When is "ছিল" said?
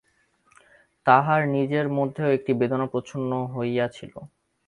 3.89-4.13